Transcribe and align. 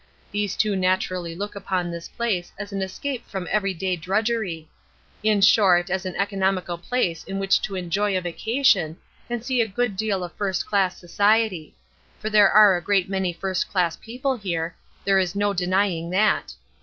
Those 0.33 0.55
two 0.55 0.75
naturally 0.75 1.35
look 1.35 1.55
upon 1.55 1.91
this 1.91 2.07
place 2.09 2.51
as 2.57 2.71
an 2.73 2.81
escape 2.81 3.27
from 3.27 3.47
every 3.51 3.71
day 3.75 3.95
drudgery; 3.95 4.67
in 5.21 5.41
short, 5.41 5.91
as 5.91 6.07
an 6.07 6.15
economical 6.15 6.79
place 6.79 7.23
in 7.25 7.37
which 7.37 7.61
to 7.61 7.75
enjoy 7.75 8.17
a 8.17 8.21
vacation 8.21 8.97
and 9.29 9.43
see 9.45 9.61
a 9.61 9.67
good 9.67 9.95
deal 9.95 10.23
of 10.23 10.33
first 10.33 10.65
class 10.65 10.97
society; 10.97 11.75
for 12.19 12.31
there 12.31 12.49
are 12.49 12.75
a 12.75 12.81
great 12.81 13.09
many 13.09 13.31
first 13.31 13.69
class 13.69 13.95
people 13.95 14.35
here, 14.35 14.75
there 15.05 15.19
is 15.19 15.35
no 15.35 15.53
denying 15.53 16.09
that. 16.09 16.55